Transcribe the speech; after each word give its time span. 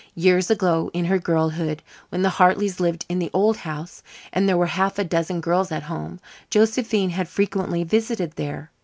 Years 0.15 0.49
ago, 0.49 0.89
in 0.95 1.05
her 1.05 1.19
girlhood, 1.19 1.83
when 2.09 2.23
the 2.23 2.31
Hartley's 2.31 2.79
lived 2.79 3.05
in 3.07 3.19
the 3.19 3.29
old 3.35 3.57
house 3.57 4.01
and 4.33 4.49
there 4.49 4.57
were 4.57 4.65
half 4.65 4.97
a 4.97 5.03
dozen 5.03 5.41
girls 5.41 5.71
at 5.71 5.83
home, 5.83 6.19
Josephine 6.49 7.11
had 7.11 7.27
frequently 7.27 7.83
visited 7.83 8.31
there. 8.31 8.71